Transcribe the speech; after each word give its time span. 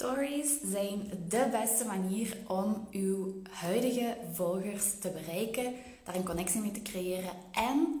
Stories 0.00 0.50
zijn 0.72 1.10
de 1.28 1.48
beste 1.50 1.84
manier 1.84 2.36
om 2.48 2.86
uw 2.90 3.42
huidige 3.50 4.16
volgers 4.32 4.84
te 5.00 5.10
bereiken, 5.10 5.74
daar 6.04 6.14
een 6.14 6.24
connectie 6.24 6.60
mee 6.60 6.70
te 6.70 6.82
creëren 6.82 7.30
en 7.52 8.00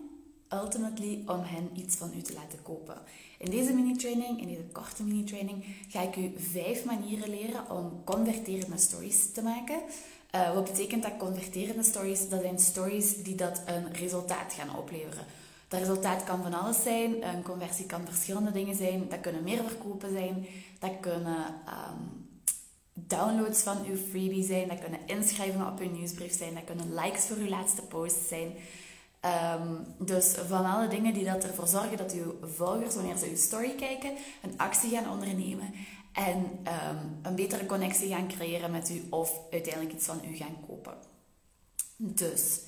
ultimately 0.52 1.22
om 1.26 1.40
hen 1.42 1.70
iets 1.74 1.96
van 1.96 2.12
u 2.16 2.22
te 2.22 2.32
laten 2.32 2.62
kopen. 2.62 2.96
In 3.38 3.50
deze 3.50 3.72
mini-training, 3.72 4.40
in 4.40 4.48
deze 4.48 4.66
korte 4.72 5.02
mini-training, 5.02 5.64
ga 5.88 6.00
ik 6.00 6.16
u 6.16 6.32
vijf 6.36 6.84
manieren 6.84 7.30
leren 7.30 7.70
om 7.70 8.04
converterende 8.04 8.78
stories 8.78 9.32
te 9.32 9.42
maken. 9.42 9.80
Uh, 10.34 10.54
wat 10.54 10.64
betekent 10.64 11.02
dat 11.02 11.16
converterende 11.18 11.82
stories? 11.82 12.28
Dat 12.28 12.40
zijn 12.40 12.58
stories 12.58 13.22
die 13.22 13.34
dat 13.34 13.62
een 13.66 13.92
resultaat 13.92 14.52
gaan 14.52 14.76
opleveren. 14.76 15.24
Dat 15.70 15.80
resultaat 15.80 16.24
kan 16.24 16.42
van 16.42 16.54
alles 16.54 16.82
zijn. 16.82 17.26
Een 17.26 17.42
conversie 17.42 17.86
kan 17.86 18.04
verschillende 18.04 18.50
dingen 18.50 18.76
zijn. 18.76 19.08
Dat 19.08 19.20
kunnen 19.20 19.42
meer 19.42 19.62
verkopen 19.66 20.12
zijn. 20.12 20.46
Dat 20.78 20.90
kunnen 21.00 21.44
ehm, 21.66 22.02
downloads 22.94 23.60
van 23.60 23.84
uw 23.86 23.96
freebie 23.96 24.44
zijn. 24.44 24.68
Dat 24.68 24.78
kunnen 24.78 25.00
inschrijvingen 25.06 25.66
op 25.66 25.80
uw 25.80 25.90
nieuwsbrief 25.90 26.36
zijn. 26.36 26.54
Dat 26.54 26.64
kunnen 26.64 26.94
likes 26.94 27.24
voor 27.24 27.36
uw 27.36 27.48
laatste 27.48 27.82
post 27.82 28.28
zijn. 28.28 28.52
Ehm, 29.20 29.74
dus 29.98 30.34
van 30.48 30.64
alle 30.64 30.88
dingen 30.88 31.14
die 31.14 31.24
dat 31.24 31.44
ervoor 31.44 31.66
zorgen 31.66 31.96
dat 31.96 32.12
uw 32.12 32.34
volgers, 32.42 32.94
wanneer 32.94 33.16
ze 33.16 33.28
uw 33.30 33.36
story 33.36 33.74
kijken, 33.74 34.10
een 34.42 34.54
actie 34.58 34.90
gaan 34.90 35.10
ondernemen 35.10 35.74
en 36.12 36.58
ehm, 36.64 36.96
een 37.22 37.34
betere 37.34 37.66
connectie 37.66 38.08
gaan 38.08 38.28
creëren 38.28 38.70
met 38.70 38.90
u 38.90 39.02
of 39.10 39.40
uiteindelijk 39.50 39.94
iets 39.94 40.06
van 40.06 40.20
u 40.30 40.36
gaan 40.36 40.56
kopen. 40.66 40.94
Dus 41.96 42.60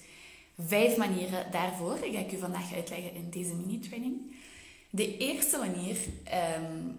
vijf 0.59 0.97
manieren 0.97 1.51
daarvoor 1.51 1.97
ga 1.97 2.19
ik 2.19 2.33
u 2.33 2.39
vandaag 2.39 2.75
uitleggen 2.75 3.15
in 3.15 3.31
deze 3.31 3.55
mini-training. 3.55 4.37
De 4.91 5.17
eerste 5.17 5.59
manier 5.59 5.97
ehm, 6.25 6.91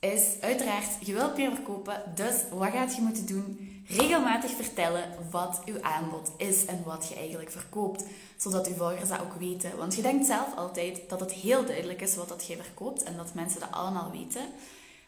is 0.00 0.40
uiteraard, 0.40 1.06
je 1.06 1.12
wilt 1.12 1.36
meer 1.36 1.54
verkopen, 1.54 2.02
dus 2.14 2.34
wat 2.50 2.70
gaat 2.70 2.96
je 2.96 3.02
moeten 3.02 3.26
doen? 3.26 3.68
Regelmatig 3.86 4.50
vertellen 4.50 5.08
wat 5.30 5.62
uw 5.64 5.82
aanbod 5.82 6.30
is 6.36 6.64
en 6.64 6.82
wat 6.84 7.08
je 7.08 7.14
eigenlijk 7.14 7.50
verkoopt, 7.50 8.04
zodat 8.36 8.66
uw 8.66 8.74
volgers 8.74 9.08
dat 9.08 9.20
ook 9.20 9.34
weten. 9.34 9.76
Want 9.76 9.94
je 9.94 10.02
denkt 10.02 10.26
zelf 10.26 10.56
altijd 10.56 11.00
dat 11.08 11.20
het 11.20 11.32
heel 11.32 11.64
duidelijk 11.64 12.00
is 12.00 12.16
wat 12.16 12.28
dat 12.28 12.46
je 12.46 12.56
verkoopt 12.56 13.02
en 13.02 13.16
dat 13.16 13.34
mensen 13.34 13.60
dat 13.60 13.70
allemaal 13.70 14.10
weten. 14.10 14.42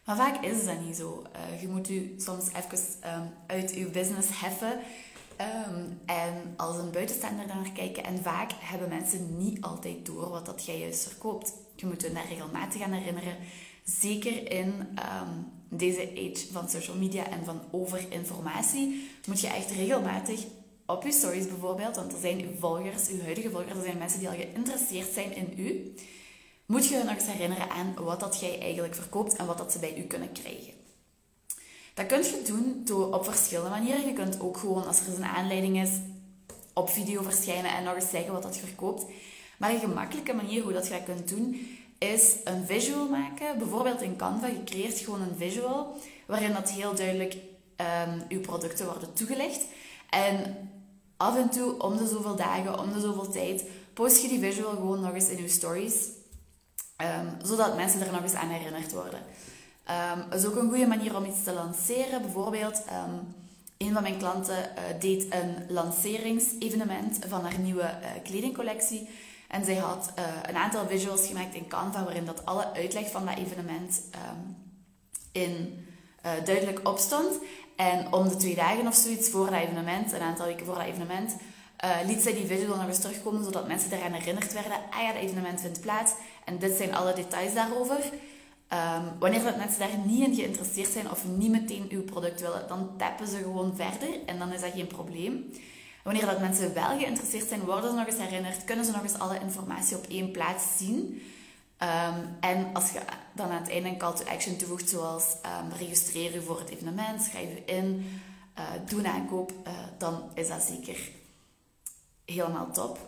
Maar 0.05 0.17
vaak 0.17 0.45
is 0.45 0.65
dat 0.65 0.81
niet 0.81 0.97
zo. 0.97 1.23
Uh, 1.53 1.61
je 1.61 1.69
moet 1.69 1.89
u 1.89 2.15
soms 2.19 2.45
even 2.49 2.79
um, 3.15 3.31
uit 3.47 3.73
uw 3.73 3.91
business 3.91 4.29
heffen 4.41 4.79
Ehm, 5.37 5.85
en 6.07 6.55
als 6.57 6.77
een 6.77 6.91
buitenstaander 6.91 7.47
naar 7.47 7.73
kijken. 7.75 8.05
En 8.05 8.23
vaak 8.23 8.51
hebben 8.59 8.89
mensen 8.89 9.39
niet 9.39 9.61
altijd 9.61 10.07
door 10.07 10.29
wat 10.29 10.47
dat 10.47 10.65
jij 10.65 10.79
juist 10.79 11.03
verkoopt. 11.03 11.53
Je 11.77 11.87
moet 11.87 12.03
je 12.03 12.13
daar 12.13 12.29
regelmatig 12.29 12.83
aan 12.83 12.93
herinneren. 12.93 13.37
Zeker 13.85 14.51
in 14.53 14.89
ehm, 14.95 15.31
deze 15.69 16.11
age 16.11 16.47
van 16.53 16.69
social 16.69 16.97
media 16.97 17.27
en 17.27 17.45
van 17.45 17.61
overinformatie 17.71 19.11
moet 19.27 19.41
je 19.41 19.47
echt 19.47 19.71
regelmatig 19.71 20.45
op 20.87 21.03
je 21.03 21.13
stories 21.13 21.49
bijvoorbeeld, 21.49 21.97
want 21.97 22.13
er 22.13 22.21
zijn 22.21 22.41
uw 22.41 22.59
volgers, 22.59 23.09
uw 23.09 23.23
huidige 23.23 23.51
volgers, 23.51 23.79
er 23.79 23.85
zijn 23.85 23.99
mensen 23.99 24.19
die 24.19 24.29
al 24.29 24.35
geïnteresseerd 24.35 25.13
zijn 25.13 25.37
in 25.37 25.55
u, 25.57 25.95
moet 26.67 26.89
je 26.89 26.97
hun 26.97 27.07
nog 27.07 27.15
eens 27.15 27.27
herinneren 27.27 27.71
aan 27.71 27.95
wat 27.95 28.21
dat 28.21 28.41
jij 28.41 28.61
eigenlijk 28.61 28.95
verkoopt 28.95 29.37
en 29.37 29.47
wat 29.47 29.59
dat 29.59 29.73
ze 29.73 29.79
bij 29.79 29.99
u 29.99 30.03
kunnen 30.03 30.33
krijgen. 30.33 30.82
Dat 31.95 32.07
kun 32.07 32.23
je 32.23 32.43
doen 32.47 32.83
door 32.85 33.15
op 33.15 33.25
verschillende 33.25 33.71
manieren. 33.71 34.07
Je 34.07 34.13
kunt 34.13 34.41
ook 34.41 34.57
gewoon, 34.57 34.87
als 34.87 35.01
er 35.01 35.07
eens 35.07 35.17
een 35.17 35.25
aanleiding 35.25 35.83
is, 35.83 35.91
op 36.73 36.91
video 36.91 37.23
verschijnen 37.23 37.71
en 37.71 37.85
nog 37.85 37.95
eens 37.95 38.11
zeggen 38.11 38.33
wat 38.33 38.43
dat 38.43 38.55
je 38.55 38.61
verkoopt. 38.61 39.05
Maar 39.59 39.71
een 39.71 39.81
gemakkelijke 39.81 40.33
manier 40.33 40.63
hoe 40.63 40.73
dat 40.73 40.87
je 40.87 40.93
dat 40.93 41.05
kunt 41.05 41.29
doen, 41.29 41.79
is 41.99 42.35
een 42.45 42.67
visual 42.67 43.09
maken. 43.09 43.59
Bijvoorbeeld 43.59 44.03
in 44.03 44.17
Canva, 44.17 44.47
je 44.47 44.65
creëert 44.65 44.99
gewoon 44.99 45.21
een 45.21 45.37
visual 45.37 45.97
waarin 46.27 46.53
dat 46.53 46.71
heel 46.71 46.95
duidelijk 46.95 47.33
um, 47.77 48.23
je 48.29 48.39
producten 48.39 48.87
worden 48.87 49.13
toegelicht. 49.13 49.65
En 50.11 50.57
af 51.17 51.37
en 51.37 51.51
toe, 51.51 51.83
om 51.83 51.97
de 51.97 52.07
zoveel 52.07 52.37
dagen, 52.37 52.79
om 52.79 52.93
de 52.93 53.01
zoveel 53.01 53.31
tijd, 53.31 53.65
post 53.93 54.23
je 54.23 54.29
die 54.29 54.41
visual 54.41 54.71
gewoon 54.71 55.01
nog 55.01 55.15
eens 55.15 55.29
in 55.29 55.43
je 55.43 55.49
stories. 55.49 55.95
Um, 56.97 57.47
zodat 57.47 57.77
mensen 57.77 58.01
er 58.01 58.13
nog 58.13 58.23
eens 58.23 58.35
aan 58.35 58.49
herinnerd 58.49 58.93
worden. 58.93 59.21
Um, 59.91 60.33
is 60.33 60.47
ook 60.47 60.57
een 60.57 60.69
goede 60.69 60.87
manier 60.87 61.17
om 61.17 61.25
iets 61.25 61.43
te 61.45 61.53
lanceren. 61.53 62.23
Bijvoorbeeld, 62.23 62.83
um, 63.07 63.35
een 63.77 63.93
van 63.93 64.03
mijn 64.03 64.19
klanten 64.19 64.59
uh, 64.59 65.01
deed 65.01 65.35
een 65.35 65.55
lanceringsevenement 65.69 67.19
van 67.29 67.43
haar 67.43 67.59
nieuwe 67.59 67.83
uh, 67.83 68.23
kledingcollectie. 68.23 69.09
En 69.49 69.65
zij 69.65 69.75
had 69.75 70.13
uh, 70.19 70.25
een 70.49 70.57
aantal 70.57 70.87
visuals 70.87 71.27
gemaakt 71.27 71.55
in 71.55 71.69
Canva, 71.69 72.05
waarin 72.05 72.25
dat 72.25 72.47
alle 72.47 72.73
uitleg 72.73 73.11
van 73.11 73.27
dat 73.27 73.37
evenement 73.37 74.01
um, 74.15 74.57
in, 75.33 75.85
duidelijk 76.45 76.89
opstond. 76.89 77.39
En 77.77 78.13
om 78.13 78.29
de 78.29 78.37
twee 78.37 78.55
dagen 78.55 78.87
of 78.87 78.95
zoiets 78.95 79.31
voor 79.31 79.51
dat 79.51 79.61
evenement, 79.61 80.13
een 80.13 80.21
aantal 80.21 80.47
weken 80.47 80.67
voor 80.67 80.75
dat 80.75 80.85
evenement, 80.85 81.37
liet 82.07 82.23
zij 82.23 82.33
die 82.33 82.47
visual 82.47 82.77
nog 82.77 82.87
eens 82.87 82.99
terugkomen, 82.99 83.45
zodat 83.45 83.67
mensen 83.67 83.93
eraan 83.93 84.13
herinnerd 84.13 84.53
werden. 84.53 84.73
Ah 84.91 85.03
ja, 85.03 85.13
dat 85.13 85.23
evenement 85.23 85.61
vindt 85.61 85.81
plaats 85.81 86.13
en 86.45 86.59
dit 86.59 86.77
zijn 86.77 86.95
alle 86.95 87.15
details 87.15 87.55
daarover. 87.55 87.99
Um, 88.73 89.19
wanneer 89.19 89.43
dat 89.43 89.57
mensen 89.57 89.79
daar 89.79 89.99
niet 90.07 90.29
in 90.29 90.35
geïnteresseerd 90.35 90.93
zijn 90.93 91.11
of 91.11 91.27
niet 91.27 91.51
meteen 91.51 91.87
uw 91.91 92.05
product 92.05 92.41
willen, 92.41 92.69
dan 92.69 92.97
tappen 92.97 93.27
ze 93.27 93.37
gewoon 93.37 93.77
verder 93.77 94.09
en 94.27 94.39
dan 94.39 94.53
is 94.53 94.61
dat 94.61 94.73
geen 94.73 94.87
probleem. 94.87 95.51
Wanneer 96.05 96.27
dat 96.27 96.41
mensen 96.41 96.75
wel 96.75 96.99
geïnteresseerd 96.99 97.49
zijn, 97.49 97.65
worden 97.65 97.91
ze 97.91 97.97
nog 97.97 98.07
eens 98.07 98.19
herinnerd, 98.19 98.65
kunnen 98.65 98.85
ze 98.85 98.91
nog 98.91 99.03
eens 99.03 99.19
alle 99.19 99.41
informatie 99.41 99.97
op 99.97 100.07
één 100.07 100.31
plaats 100.31 100.77
zien. 100.77 101.23
Um, 101.79 102.37
en 102.41 102.67
als 102.73 102.93
je 102.93 103.01
dan 103.35 103.51
aan 103.51 103.61
het 103.63 103.71
einde 103.71 103.89
een 103.89 103.99
call 103.99 104.15
to 104.15 104.25
action 104.25 104.57
toevoegt, 104.57 104.89
zoals 104.89 105.25
um, 105.25 105.79
registreer 105.79 106.33
je 106.33 106.43
voor 106.43 106.59
het 106.59 106.69
evenement, 106.69 107.23
schrijf 107.23 107.49
je 107.49 107.65
in, 107.65 108.05
uh, 108.59 108.65
doe 108.89 108.99
een 108.99 109.07
aankoop, 109.07 109.53
uh, 109.67 109.73
dan 109.99 110.23
is 110.35 110.49
dat 110.49 110.63
zeker 110.63 111.11
helemaal 112.25 112.73
top. 112.73 112.99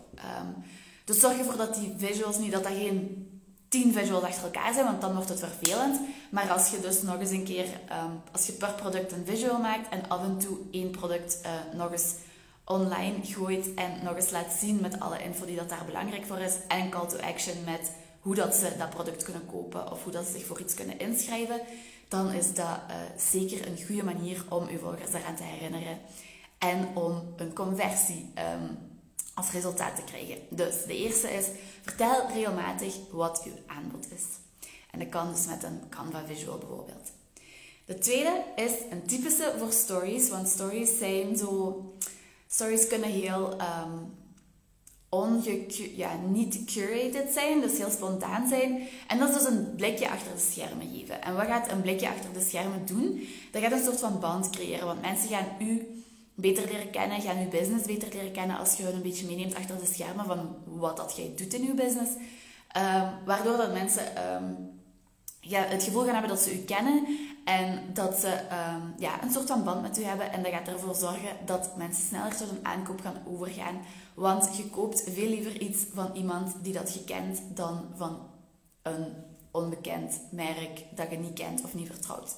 dus 1.05 1.21
zorg 1.21 1.39
ervoor 1.39 1.57
dat 1.57 1.75
die 1.75 1.95
visuals 1.97 2.39
niet, 2.39 2.53
dat 2.53 2.63
dat 2.63 2.73
geen 2.73 3.29
tien 3.75 3.93
visuals 3.93 4.25
achter 4.25 4.45
elkaar 4.45 4.73
zijn, 4.73 4.85
want 4.85 5.01
dan 5.01 5.15
wordt 5.15 5.29
het 5.29 5.39
vervelend. 5.39 6.01
Maar 6.31 6.51
als 6.51 6.71
je 6.71 6.81
dus 6.81 7.03
nog 7.03 7.21
eens 7.21 7.31
een 7.31 7.45
keer, 7.45 7.65
um, 7.65 8.21
als 8.33 8.47
je 8.47 8.53
per 8.53 8.73
product 8.73 9.13
een 9.13 9.27
visual 9.27 9.59
maakt 9.59 9.89
en 9.89 10.09
af 10.09 10.23
en 10.23 10.39
toe 10.39 10.59
één 10.71 10.91
product 10.91 11.41
uh, 11.43 11.79
nog 11.79 11.93
eens 11.93 12.15
online 12.65 13.15
gooit 13.23 13.75
en 13.75 13.91
nog 14.03 14.17
eens 14.17 14.31
laat 14.31 14.53
zien 14.53 14.81
met 14.81 15.01
alle 15.01 15.23
info 15.23 15.47
die 15.47 15.57
dat 15.57 15.69
daar 15.69 15.85
belangrijk 15.87 16.27
voor 16.27 16.39
is 16.39 16.55
en 16.69 16.91
call 16.91 17.09
to 17.09 17.17
action 17.17 17.55
met 17.65 17.91
hoe 18.21 18.35
dat 18.35 18.55
ze 18.55 18.75
dat 18.79 18.91
product 18.91 19.23
kunnen 19.23 19.47
kopen 19.47 19.91
of 19.93 20.03
hoe 20.03 20.13
dat 20.13 20.27
ze 20.27 20.33
zich 20.33 20.47
voor 20.47 20.61
iets 20.61 20.75
kunnen 20.75 20.99
inschrijven, 20.99 21.61
dan 22.09 22.33
is 22.33 22.55
dat 22.55 22.79
uh, 22.89 22.97
zeker 23.17 23.67
een 23.67 23.87
goede 23.87 24.05
manier 24.05 24.45
om 24.49 24.69
uw 24.69 24.79
volgers 24.79 25.13
eraan 25.13 25.37
te 25.37 25.43
herinneren 25.43 25.99
en 26.59 26.89
om 26.95 27.23
een 27.37 27.53
conversie 27.53 28.33
um, 28.55 28.94
als 29.35 29.51
resultaat 29.51 29.97
te 29.97 30.03
krijgen. 30.03 30.39
Dus 30.49 30.85
de 30.87 30.97
eerste 30.97 31.35
is, 31.35 31.47
vertel 31.83 32.27
regelmatig 32.35 32.95
wat 33.11 33.43
uw 33.45 33.53
aanbod 33.67 34.07
is. 34.13 34.23
En 34.91 34.99
dat 34.99 35.09
kan 35.09 35.33
dus 35.33 35.47
met 35.47 35.63
een 35.63 35.81
Canva 35.89 36.25
visual 36.27 36.59
bijvoorbeeld. 36.59 37.11
De 37.85 37.99
tweede 37.99 38.43
is 38.57 38.73
een 38.91 39.07
typische 39.07 39.55
voor 39.59 39.73
stories, 39.73 40.29
want 40.29 40.49
stories 40.49 40.99
zijn 40.99 41.37
zo... 41.37 41.83
Stories 42.49 42.87
kunnen 42.87 43.11
heel 43.11 43.53
um, 43.53 44.13
onge, 45.09 45.67
ja, 45.97 46.17
niet 46.31 46.65
curated 46.65 47.33
zijn, 47.33 47.61
dus 47.61 47.79
heel 47.79 47.91
spontaan 47.91 48.49
zijn. 48.49 48.89
En 49.07 49.19
dat 49.19 49.29
is 49.29 49.35
dus 49.35 49.47
een 49.47 49.75
blikje 49.77 50.11
achter 50.11 50.33
de 50.33 50.41
schermen 50.41 50.91
geven. 50.95 51.23
En 51.23 51.35
wat 51.35 51.47
gaat 51.47 51.71
een 51.71 51.81
blikje 51.81 52.09
achter 52.09 52.33
de 52.33 52.41
schermen 52.41 52.87
doen? 52.87 53.29
Dat 53.53 53.63
gaat 53.63 53.73
een 53.73 53.85
soort 53.85 54.01
van 54.01 54.21
band 54.21 54.51
creëren, 54.51 54.87
want 54.87 55.01
mensen 55.01 55.29
gaan 55.29 55.49
u 55.59 56.04
beter 56.35 56.65
leren 56.65 56.91
kennen, 56.91 57.21
gaan 57.21 57.41
je 57.41 57.47
business 57.47 57.87
beter 57.87 58.09
leren 58.13 58.33
kennen 58.33 58.59
als 58.59 58.77
je 58.77 58.83
hun 58.83 58.95
een 58.95 59.03
beetje 59.03 59.27
meeneemt 59.27 59.55
achter 59.55 59.79
de 59.79 59.87
schermen 59.87 60.27
van 60.27 60.57
wat 60.65 60.97
dat 60.97 61.17
jij 61.17 61.33
doet 61.37 61.55
in 61.55 61.63
je 61.63 61.75
business. 61.75 62.11
Um, 62.77 63.25
waardoor 63.25 63.57
dat 63.57 63.73
mensen 63.73 64.33
um, 64.35 64.81
ja, 65.41 65.63
het 65.63 65.83
gevoel 65.83 66.03
gaan 66.05 66.13
hebben 66.13 66.31
dat 66.31 66.41
ze 66.41 66.55
u 66.55 66.59
kennen 66.59 67.07
en 67.45 67.83
dat 67.93 68.19
ze 68.19 68.29
um, 68.29 68.95
ja, 68.99 69.23
een 69.23 69.31
soort 69.31 69.49
van 69.49 69.65
band 69.65 69.83
met 69.83 69.99
u 69.99 70.03
hebben. 70.03 70.33
En 70.33 70.43
dat 70.43 70.53
gaat 70.53 70.69
ervoor 70.69 70.95
zorgen 70.95 71.37
dat 71.47 71.77
mensen 71.77 72.05
sneller 72.05 72.37
tot 72.37 72.51
een 72.51 72.67
aankoop 72.67 73.01
gaan 73.01 73.23
overgaan. 73.27 73.81
Want 74.15 74.57
je 74.57 74.71
koopt 74.71 75.05
veel 75.11 75.29
liever 75.29 75.61
iets 75.61 75.85
van 75.93 76.11
iemand 76.15 76.55
die 76.63 76.73
dat 76.73 76.95
je 76.95 77.05
kent 77.05 77.41
dan 77.55 77.85
van 77.97 78.19
een 78.83 79.13
onbekend 79.51 80.21
merk 80.31 80.85
dat 80.95 81.11
je 81.11 81.17
niet 81.17 81.33
kent 81.33 81.65
of 81.65 81.75
niet 81.75 81.87
vertrouwt. 81.87 82.37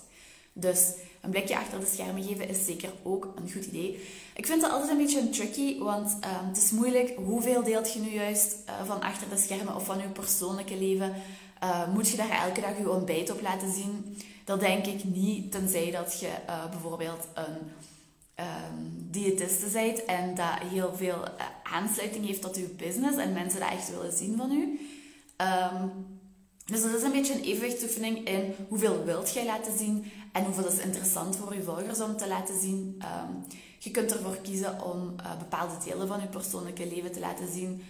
Dus 0.58 0.92
een 1.20 1.30
blikje 1.30 1.56
achter 1.56 1.80
de 1.80 1.86
schermen 1.86 2.22
geven 2.22 2.48
is 2.48 2.64
zeker 2.64 2.92
ook 3.02 3.32
een 3.36 3.52
goed 3.52 3.64
idee. 3.64 4.00
Ik 4.34 4.46
vind 4.46 4.60
dat 4.60 4.70
altijd 4.70 4.90
een 4.90 4.96
beetje 4.96 5.20
een 5.20 5.30
tricky, 5.30 5.78
want 5.78 6.10
um, 6.12 6.48
het 6.48 6.56
is 6.56 6.70
moeilijk. 6.70 7.12
Hoeveel 7.16 7.62
deelt 7.62 7.92
je 7.92 8.00
nu 8.00 8.08
juist 8.08 8.56
uh, 8.66 8.86
van 8.86 9.00
achter 9.00 9.28
de 9.28 9.36
schermen 9.36 9.74
of 9.74 9.84
van 9.84 9.98
je 9.98 10.08
persoonlijke 10.08 10.78
leven? 10.78 11.14
Uh, 11.62 11.92
moet 11.92 12.08
je 12.08 12.16
daar 12.16 12.30
elke 12.30 12.60
dag 12.60 12.78
je 12.78 12.90
ontbijt 12.90 13.30
op 13.30 13.40
laten 13.40 13.72
zien? 13.72 14.18
Dat 14.44 14.60
denk 14.60 14.86
ik 14.86 15.04
niet, 15.04 15.52
tenzij 15.52 15.90
dat 15.90 16.20
je 16.20 16.30
uh, 16.48 16.70
bijvoorbeeld 16.70 17.28
een 17.34 17.56
um, 18.44 19.08
diëtiste 19.10 19.66
bent 19.72 20.04
en 20.04 20.34
dat 20.34 20.58
heel 20.70 20.92
veel 20.96 21.24
aansluiting 21.62 22.26
heeft 22.26 22.42
tot 22.42 22.56
je 22.56 22.74
business 22.76 23.16
en 23.16 23.32
mensen 23.32 23.60
dat 23.60 23.70
echt 23.70 23.90
willen 23.90 24.12
zien 24.12 24.36
van 24.36 24.52
u. 24.52 24.80
Um, 25.36 26.15
Dus 26.66 26.82
dat 26.82 26.94
is 26.94 27.02
een 27.02 27.12
beetje 27.12 27.34
een 27.34 27.44
evenwichtsoefening 27.44 28.28
in 28.28 28.54
hoeveel 28.68 29.04
wilt 29.04 29.32
jij 29.32 29.44
laten 29.44 29.78
zien 29.78 30.12
en 30.32 30.44
hoeveel 30.44 30.66
is 30.66 30.78
interessant 30.78 31.36
voor 31.36 31.54
je 31.54 31.62
volgers 31.62 32.00
om 32.00 32.16
te 32.16 32.28
laten 32.28 32.60
zien. 32.60 32.96
Ehm, 32.98 33.32
je 33.78 33.90
kunt 33.90 34.12
ervoor 34.12 34.36
kiezen 34.36 34.82
om 34.82 35.14
uh, 35.20 35.38
bepaalde 35.38 35.74
delen 35.84 36.08
van 36.08 36.20
je 36.20 36.26
persoonlijke 36.26 36.86
leven 36.86 37.12
te 37.12 37.20
laten 37.20 37.52
zien. 37.52 37.84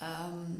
Ehm, 0.00 0.50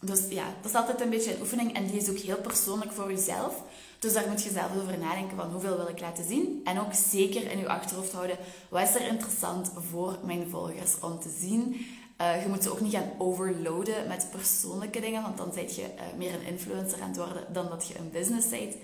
dus 0.00 0.28
ja, 0.28 0.44
dat 0.62 0.70
is 0.70 0.76
altijd 0.76 1.00
een 1.00 1.10
beetje 1.10 1.34
een 1.34 1.40
oefening 1.40 1.74
en 1.74 1.86
die 1.86 2.00
is 2.00 2.10
ook 2.10 2.18
heel 2.18 2.40
persoonlijk 2.40 2.92
voor 2.92 3.10
jezelf. 3.10 3.62
Dus 3.98 4.12
daar 4.12 4.28
moet 4.28 4.42
je 4.42 4.50
zelf 4.50 4.76
over 4.82 4.98
nadenken 4.98 5.36
van 5.36 5.50
hoeveel 5.50 5.76
wil 5.76 5.88
ik 5.88 6.00
laten 6.00 6.24
zien. 6.24 6.60
En 6.64 6.80
ook 6.80 6.94
zeker 6.94 7.50
in 7.50 7.58
je 7.58 7.68
achterhoofd 7.68 8.12
houden, 8.12 8.38
wat 8.68 8.88
is 8.88 8.94
er 8.94 9.08
interessant 9.08 9.70
voor 9.90 10.18
mijn 10.24 10.48
volgers 10.50 11.00
om 11.00 11.20
te 11.20 11.36
zien. 11.40 11.86
Uh, 12.20 12.42
je 12.42 12.48
moet 12.48 12.62
ze 12.62 12.70
ook 12.70 12.80
niet 12.80 12.92
gaan 12.92 13.12
overloaden 13.18 14.06
met 14.08 14.30
persoonlijke 14.30 15.00
dingen, 15.00 15.22
want 15.22 15.36
dan 15.36 15.50
ben 15.54 15.74
je 15.74 15.82
uh, 15.82 16.02
meer 16.16 16.34
een 16.34 16.46
influencer 16.46 17.00
aan 17.00 17.08
het 17.08 17.16
worden 17.16 17.52
dan 17.52 17.68
dat 17.68 17.88
je 17.88 17.98
een 17.98 18.10
business 18.10 18.48
bent. 18.48 18.74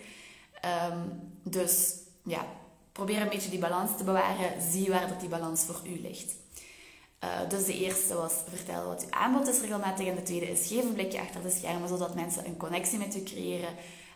Um, 0.90 1.32
dus 1.42 1.92
ja, 2.24 2.46
probeer 2.92 3.20
een 3.20 3.28
beetje 3.28 3.50
die 3.50 3.58
balans 3.58 3.90
te 3.96 4.04
bewaren. 4.04 4.62
Zie 4.70 4.90
waar 4.90 5.08
dat 5.08 5.20
die 5.20 5.28
balans 5.28 5.62
voor 5.62 5.80
u 5.86 6.00
ligt. 6.00 6.34
Uh, 7.24 7.48
dus 7.48 7.64
de 7.64 7.78
eerste 7.78 8.14
was 8.14 8.32
vertellen 8.48 8.86
wat 8.86 9.02
uw 9.02 9.10
aanbod 9.10 9.48
is 9.48 9.60
regelmatig. 9.60 10.06
En 10.06 10.14
de 10.14 10.22
tweede 10.22 10.50
is 10.50 10.66
geef 10.66 10.82
een 10.82 10.92
blikje 10.92 11.20
achter 11.20 11.42
de 11.42 11.50
schermen, 11.50 11.88
zodat 11.88 12.14
mensen 12.14 12.46
een 12.46 12.56
connectie 12.56 12.98
met 12.98 13.16
u 13.16 13.22
creëren. 13.22 13.70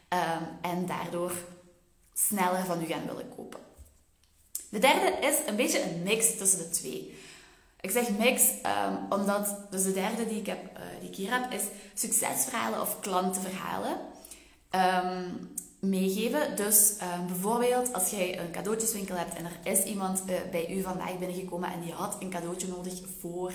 Um, 0.08 0.48
en 0.60 0.86
daardoor 0.86 1.32
sneller 2.14 2.64
van 2.64 2.82
u 2.82 2.86
gaan 2.86 3.06
willen 3.06 3.28
kopen. 3.36 3.60
De 4.69 4.78
derde 4.78 5.26
is 5.26 5.36
een 5.46 5.56
beetje 5.56 5.82
een 5.82 6.02
mix 6.02 6.36
tussen 6.36 6.58
de 6.58 6.70
twee. 6.70 7.19
Ik 7.86 7.92
zeg 7.92 8.10
mix 8.10 8.42
um, 8.42 9.18
omdat, 9.18 9.56
dus 9.70 9.82
de 9.82 9.92
derde 9.92 10.26
die 10.26 10.38
ik, 10.38 10.46
heb, 10.46 10.64
uh, 10.64 10.82
die 11.00 11.08
ik 11.08 11.16
hier 11.16 11.32
heb, 11.32 11.52
is 11.52 11.62
succesverhalen 11.94 12.80
of 12.80 13.00
klantenverhalen. 13.00 13.96
Um, 14.70 15.54
meegeven. 15.80 16.56
Dus 16.56 16.94
uh, 17.00 17.26
bijvoorbeeld 17.26 17.92
als 17.92 18.10
jij 18.10 18.38
een 18.38 18.50
cadeautjeswinkel 18.50 19.16
hebt 19.16 19.34
en 19.34 19.44
er 19.44 19.72
is 19.72 19.82
iemand 19.82 20.22
uh, 20.26 20.34
bij 20.50 20.76
u 20.76 20.82
vandaag 20.82 21.18
binnengekomen 21.18 21.72
en 21.72 21.80
die 21.80 21.92
had 21.92 22.16
een 22.20 22.30
cadeautje 22.30 22.68
nodig 22.68 22.94
voor 23.20 23.52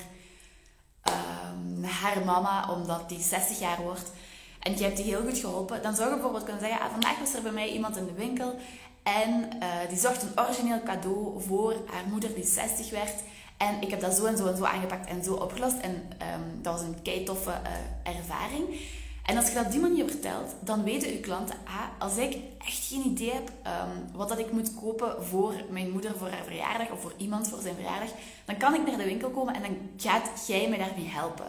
haar 1.81 2.25
mama, 2.25 2.69
omdat 2.69 3.09
die 3.09 3.21
60 3.21 3.59
jaar 3.59 3.81
wordt. 3.81 4.11
En 4.59 4.77
je 4.77 4.83
hebt 4.83 4.97
die 4.97 5.05
heel 5.05 5.21
goed 5.21 5.37
geholpen. 5.37 5.81
Dan 5.81 5.95
zou 5.95 6.07
je 6.07 6.13
bijvoorbeeld 6.13 6.43
kunnen 6.43 6.61
zeggen, 6.61 6.81
ah, 6.81 6.91
vandaag 6.91 7.19
was 7.19 7.33
er 7.33 7.41
bij 7.41 7.51
mij 7.51 7.69
iemand 7.69 7.97
in 7.97 8.05
de 8.05 8.13
winkel 8.13 8.55
en 9.03 9.49
uh, 9.59 9.89
die 9.89 9.97
zocht 9.97 10.21
een 10.21 10.39
origineel 10.39 10.83
cadeau 10.83 11.41
voor 11.41 11.75
haar 11.85 12.03
moeder 12.09 12.33
die 12.33 12.45
60 12.45 12.89
werd. 12.89 13.13
En 13.67 13.81
ik 13.81 13.89
heb 13.89 14.01
dat 14.01 14.13
zo 14.13 14.25
en 14.25 14.37
zo 14.37 14.47
en 14.47 14.57
zo 14.57 14.63
aangepakt 14.63 15.09
en 15.09 15.23
zo 15.23 15.33
opgelost. 15.33 15.77
En 15.77 15.91
um, 15.91 16.61
dat 16.61 16.73
was 16.73 16.81
een 16.81 17.01
kei 17.01 17.23
toffe 17.23 17.53
ervaring. 18.03 18.65
En 19.25 19.37
als 19.37 19.47
je 19.47 19.53
dat 19.53 19.65
op 19.65 19.71
die 19.71 19.79
manier 19.79 20.07
vertelt, 20.07 20.55
dan 20.59 20.83
weten 20.83 21.11
je 21.11 21.19
klanten, 21.19 21.55
ah, 21.65 22.03
als 22.03 22.17
ik 22.17 22.37
echt 22.57 22.87
geen 22.87 23.05
idee 23.05 23.31
heb 23.31 23.49
um, 23.49 24.17
wat 24.17 24.29
dat 24.29 24.39
ik 24.39 24.51
moet 24.51 24.73
kopen 24.75 25.25
voor 25.25 25.53
mijn 25.69 25.91
moeder 25.91 26.17
voor 26.17 26.27
haar 26.27 26.43
verjaardag 26.43 26.91
of 26.91 27.01
voor 27.01 27.13
iemand 27.17 27.47
voor 27.47 27.61
zijn 27.61 27.75
verjaardag, 27.75 28.09
dan 28.45 28.57
kan 28.57 28.73
ik 28.73 28.87
naar 28.87 28.97
de 28.97 29.03
winkel 29.03 29.29
komen 29.29 29.53
en 29.53 29.61
dan 29.61 29.77
gaat 29.97 30.47
jij 30.47 30.69
mij 30.69 30.77
daarmee 30.77 31.07
helpen. 31.07 31.45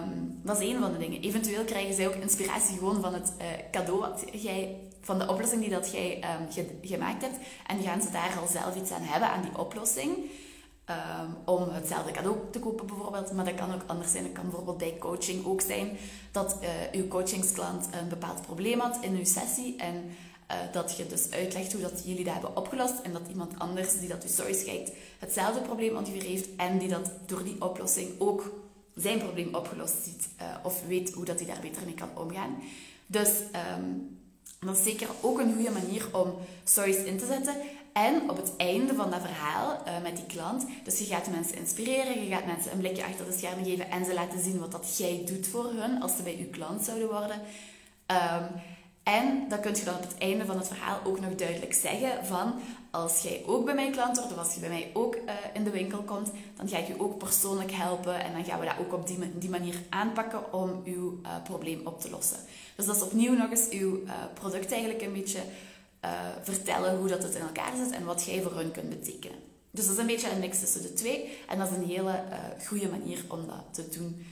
Um, 0.00 0.40
dat 0.42 0.60
is 0.60 0.68
een 0.68 0.80
van 0.80 0.92
de 0.92 0.98
dingen. 0.98 1.22
Eventueel 1.22 1.64
krijgen 1.64 1.94
zij 1.94 2.08
ook 2.08 2.14
inspiratie 2.14 2.78
gewoon 2.78 3.00
van 3.00 3.14
het 3.14 3.32
uh, 3.38 3.46
cadeau 3.70 4.00
wat 4.00 4.24
jij, 4.32 4.76
van 5.00 5.18
de 5.18 5.28
oplossing 5.28 5.60
die 5.60 5.70
dat 5.70 5.92
jij 5.92 6.24
ge 6.50 6.78
gemaakt 6.82 7.22
hebt. 7.22 7.36
En 7.66 7.82
gaan 7.82 8.02
ze 8.02 8.10
daar 8.10 8.38
al 8.40 8.46
zelf 8.46 8.76
iets 8.76 8.90
aan 8.90 9.02
hebben, 9.02 9.28
aan 9.28 9.42
die 9.42 9.58
oplossing. 9.58 10.16
Um, 10.90 11.36
om 11.44 11.68
hetzelfde 11.68 12.10
cadeau 12.10 12.36
te 12.50 12.58
kopen 12.58 12.86
bijvoorbeeld. 12.86 13.32
Maar 13.32 13.44
dat 13.44 13.54
kan 13.54 13.74
ook 13.74 13.82
anders 13.86 14.12
zijn. 14.12 14.24
Dat 14.24 14.32
kan 14.32 14.44
bijvoorbeeld 14.44 14.78
bij 14.78 14.96
coaching 14.98 15.46
ook 15.46 15.60
zijn 15.60 15.96
dat 16.32 16.56
uh, 16.62 16.68
uw 17.00 17.08
coachingsklant 17.08 17.88
een 18.00 18.08
bepaald 18.08 18.42
probleem 18.42 18.80
had 18.80 18.98
in 19.00 19.16
uw 19.16 19.24
sessie 19.24 19.76
en 19.76 19.94
uh, 20.50 20.56
dat 20.72 20.96
je 20.96 21.06
dus 21.06 21.30
uitlegt 21.30 21.72
hoe 21.72 21.82
dat 21.82 22.02
jullie 22.04 22.24
dat 22.24 22.32
hebben 22.32 22.56
opgelost 22.56 23.00
en 23.02 23.12
dat 23.12 23.28
iemand 23.28 23.58
anders 23.58 23.98
die 23.98 24.08
dat 24.08 24.22
uw 24.22 24.28
stories 24.28 24.64
kijkt 24.64 24.90
hetzelfde 25.18 25.60
probleem 25.60 25.96
ongeveer 25.96 26.22
heeft 26.22 26.48
en 26.56 26.78
die 26.78 26.88
dat 26.88 27.10
door 27.26 27.44
die 27.44 27.62
oplossing 27.62 28.10
ook 28.18 28.52
zijn 28.94 29.18
probleem 29.18 29.54
opgelost 29.54 30.04
ziet 30.04 30.28
uh, 30.40 30.46
of 30.62 30.86
weet 30.86 31.12
hoe 31.12 31.24
dat 31.24 31.38
hij 31.38 31.46
daar 31.46 31.60
beter 31.60 31.84
mee 31.84 31.94
kan 31.94 32.08
omgaan. 32.14 32.62
Dus 33.06 33.30
um, 33.78 34.18
dat 34.60 34.76
is 34.76 34.82
zeker 34.82 35.08
ook 35.20 35.38
een 35.38 35.54
goede 35.54 35.70
manier 35.70 36.08
om 36.12 36.34
stories 36.64 36.96
in 36.96 37.18
te 37.18 37.26
zetten. 37.26 37.54
En 37.96 38.30
op 38.30 38.36
het 38.36 38.56
einde 38.56 38.94
van 38.94 39.10
dat 39.10 39.20
verhaal 39.20 39.82
uh, 39.86 40.02
met 40.02 40.16
die 40.16 40.26
klant, 40.26 40.66
dus 40.84 40.98
je 40.98 41.04
gaat 41.04 41.30
mensen 41.30 41.56
inspireren, 41.56 42.24
je 42.24 42.30
gaat 42.30 42.46
mensen 42.46 42.72
een 42.72 42.78
blikje 42.78 43.04
achter 43.04 43.24
de 43.24 43.32
schermen 43.32 43.64
geven 43.64 43.90
en 43.90 44.04
ze 44.04 44.14
laten 44.14 44.40
zien 44.40 44.58
wat 44.58 44.72
dat 44.72 44.96
jij 44.98 45.22
doet 45.26 45.46
voor 45.46 45.70
hun 45.72 46.02
als 46.02 46.16
ze 46.16 46.22
bij 46.22 46.38
je 46.38 46.44
klant 46.44 46.84
zouden 46.84 47.08
worden. 47.08 47.40
Um, 48.06 48.60
en 49.02 49.48
dan 49.48 49.60
kun 49.60 49.74
je 49.74 49.84
dan 49.84 49.94
op 49.94 50.02
het 50.02 50.18
einde 50.18 50.44
van 50.44 50.56
het 50.56 50.68
verhaal 50.68 51.00
ook 51.04 51.20
nog 51.20 51.34
duidelijk 51.34 51.74
zeggen 51.74 52.26
van 52.26 52.54
als 52.90 53.20
jij 53.20 53.42
ook 53.46 53.64
bij 53.64 53.74
mijn 53.74 53.92
klant 53.92 54.16
wordt 54.16 54.32
of 54.32 54.38
als 54.38 54.54
je 54.54 54.60
bij 54.60 54.68
mij 54.68 54.90
ook 54.92 55.14
uh, 55.14 55.20
in 55.52 55.64
de 55.64 55.70
winkel 55.70 56.02
komt, 56.02 56.30
dan 56.56 56.68
ga 56.68 56.78
ik 56.78 56.86
je 56.86 57.00
ook 57.00 57.18
persoonlijk 57.18 57.72
helpen 57.72 58.20
en 58.24 58.32
dan 58.32 58.44
gaan 58.44 58.60
we 58.60 58.66
dat 58.66 58.78
ook 58.80 58.92
op 58.92 59.06
die, 59.38 59.50
manier 59.50 59.82
aanpakken 59.88 60.52
om 60.52 60.82
uw 60.84 61.20
uh, 61.22 61.30
probleem 61.44 61.80
op 61.84 62.00
te 62.00 62.10
lossen. 62.10 62.38
Dus 62.76 62.86
dat 62.86 62.96
is 62.96 63.02
opnieuw 63.02 63.34
nog 63.34 63.50
eens 63.50 63.68
uw 63.68 64.00
product 64.34 64.72
eigenlijk 64.72 65.02
een 65.02 65.12
beetje 65.12 65.40
uh, 66.04 66.10
vertellen 66.42 66.98
hoe 66.98 67.08
dat 67.08 67.22
het 67.22 67.34
in 67.34 67.40
elkaar 67.40 67.76
zit 67.76 67.90
en 67.90 68.04
wat 68.04 68.24
jij 68.24 68.42
voor 68.42 68.54
hun 68.54 68.70
kunt 68.70 68.88
betekenen. 68.88 69.38
Dus 69.70 69.84
dat 69.84 69.94
is 69.94 70.00
een 70.00 70.06
beetje 70.06 70.30
een 70.30 70.38
mix 70.38 70.58
tussen 70.60 70.82
de 70.82 70.92
twee. 70.92 71.38
En 71.48 71.58
dat 71.58 71.70
is 71.70 71.76
een 71.76 71.86
hele 71.86 72.22
uh, 72.30 72.66
goede 72.66 72.88
manier 72.88 73.24
om 73.28 73.46
dat 73.46 73.64
te 73.74 73.98
doen. 73.98 74.26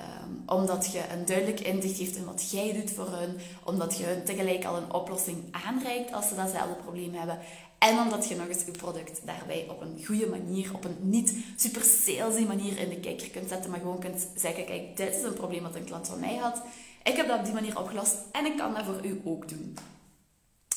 Um, 0.00 0.42
omdat 0.46 0.92
je 0.92 1.02
een 1.12 1.26
duidelijk 1.26 1.60
inzicht 1.60 1.96
geeft 1.96 2.16
in 2.16 2.24
wat 2.24 2.50
jij 2.50 2.72
doet 2.72 2.90
voor 2.90 3.08
hun. 3.08 3.36
Omdat 3.64 3.98
je 3.98 4.04
hun 4.04 4.24
tegelijk 4.24 4.64
al 4.64 4.76
een 4.76 4.92
oplossing 4.92 5.38
aanreikt 5.50 6.12
als 6.12 6.28
ze 6.28 6.34
datzelfde 6.34 6.74
probleem 6.74 7.14
hebben. 7.14 7.38
En 7.78 7.98
omdat 7.98 8.28
je 8.28 8.36
nog 8.36 8.48
eens 8.48 8.64
je 8.64 8.70
product 8.70 9.20
daarbij 9.24 9.66
op 9.68 9.80
een 9.80 10.04
goede 10.04 10.26
manier, 10.26 10.74
op 10.74 10.84
een 10.84 10.96
niet 11.00 11.34
super 11.56 11.82
salesy 11.82 12.44
manier 12.44 12.78
in 12.78 12.88
de 12.88 13.00
kijker 13.00 13.30
kunt 13.30 13.48
zetten. 13.48 13.70
Maar 13.70 13.80
gewoon 13.80 14.00
kunt 14.00 14.26
zeggen, 14.36 14.64
kijk, 14.64 14.96
dit 14.96 15.14
is 15.14 15.22
een 15.22 15.34
probleem 15.34 15.62
dat 15.62 15.74
een 15.74 15.84
klant 15.84 16.08
van 16.08 16.20
mij 16.20 16.36
had. 16.36 16.62
Ik 17.02 17.16
heb 17.16 17.28
dat 17.28 17.38
op 17.38 17.44
die 17.44 17.54
manier 17.54 17.78
opgelost 17.78 18.16
en 18.32 18.44
ik 18.46 18.56
kan 18.56 18.74
dat 18.74 18.84
voor 18.84 19.04
u 19.04 19.20
ook 19.24 19.48
doen. 19.48 19.76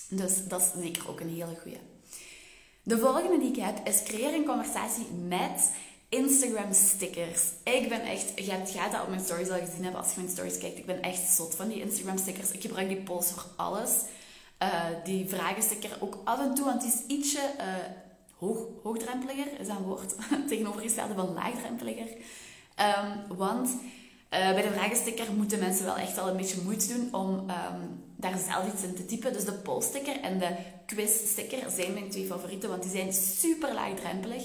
Dus 0.10 0.48
dat 0.48 0.62
is 0.62 0.84
zeker 0.84 1.10
ook 1.10 1.20
een 1.20 1.30
hele 1.30 1.58
goede. 1.62 1.78
De 2.84 2.98
volgende 2.98 3.40
die 3.40 3.50
ik 3.50 3.64
heb 3.64 3.88
is 3.88 4.04
creëer 4.04 4.34
een 4.34 4.46
conversatie 4.46 5.06
met 5.28 5.72
Instagram 6.10 6.74
stickers. 6.74 7.42
Ik 7.64 7.90
ben 7.90 8.02
echt, 8.02 8.32
je 8.36 8.52
gaat 8.66 8.92
dat 8.92 9.02
op 9.02 9.10
mijn 9.10 9.24
stories 9.24 9.50
al 9.50 9.60
gezien 9.60 9.84
hebben 9.84 10.02
als 10.02 10.14
je 10.14 10.20
mijn 10.20 10.32
stories 10.32 10.58
kijkt. 10.58 10.78
Ik 10.78 10.86
ben 10.86 11.02
echt 11.02 11.30
zot 11.30 11.56
van 11.56 11.68
die 11.68 11.82
Instagram 11.82 12.18
stickers. 12.18 12.52
Ik 12.52 12.62
gebruik 12.62 12.88
die 12.88 13.02
polls 13.02 13.32
voor 13.32 13.46
alles. 13.56 13.92
Uh, 14.64 14.84
die 15.04 15.30
vragensticker 15.30 15.98
ook 16.00 16.18
af 16.24 16.40
en 16.40 16.54
toe, 16.54 16.66
want 16.66 16.82
die 16.82 16.92
is 16.92 17.16
ietsje 17.18 17.54
uh, 17.58 17.66
hoog, 18.38 18.66
hoogdrempeliger, 18.83 19.60
is 19.60 19.68
dat 19.68 19.78
een 19.78 19.83
woord, 19.83 20.16
tegenovergestelde 20.48 21.14
van 21.14 21.33
laagdrempeliger. 21.33 22.07
Um, 22.07 23.38
want 23.38 23.69
uh, 23.69 23.78
bij 24.30 24.62
de 24.62 24.72
vragensticker 24.72 25.33
moeten 25.33 25.60
mensen 25.60 25.86
wel 25.86 25.98
echt 25.98 26.18
al 26.18 26.28
een 26.28 26.38
beetje 26.38 26.62
moeite 26.62 26.88
doen 26.88 27.14
om 27.14 27.30
um, 27.30 28.04
daar 28.19 28.38
zelf 28.38 28.73
iets 28.73 28.83
in 28.83 28.95
te 28.95 29.06
typen. 29.06 29.33
Dus 29.33 29.45
de 29.45 29.52
polsticker 29.52 30.21
en 30.21 30.40
de 30.40 30.56
quizsticker 30.85 31.69
zijn 31.69 31.94
mijn 31.94 32.09
twee 32.09 32.26
favorieten, 32.26 32.69
want 32.69 32.81
die 32.81 32.92
zijn 32.92 33.14
super 33.14 33.73
laagdrempelig. 33.73 34.44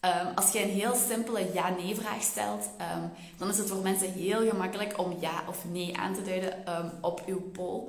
Um, 0.00 0.34
als 0.34 0.52
je 0.52 0.62
een 0.62 0.70
heel 0.70 0.94
simpele 1.08 1.52
ja-nee-vraag 1.52 2.22
stelt, 2.22 2.68
um, 2.80 3.10
dan 3.38 3.48
is 3.48 3.58
het 3.58 3.68
voor 3.68 3.82
mensen 3.82 4.12
heel 4.12 4.48
gemakkelijk 4.48 4.98
om 4.98 5.16
ja 5.20 5.44
of 5.48 5.64
nee 5.72 5.96
aan 5.96 6.14
te 6.14 6.22
duiden 6.22 6.74
um, 6.76 6.90
op 7.00 7.22
uw 7.26 7.40
poll. 7.40 7.82